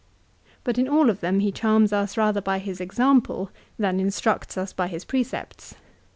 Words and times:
"But 0.63 0.79
in 0.79 0.87
all 0.89 1.11
of 1.11 1.19
them 1.19 1.41
he 1.41 1.51
charms 1.51 1.93
us 1.93 2.17
rather 2.17 2.41
by 2.41 2.57
his 2.57 2.81
example 2.81 3.51
than 3.77 3.99
instructs 3.99 4.57
us 4.57 4.73
by 4.73 4.87
his 4.87 5.05
precepts. 5.05 5.75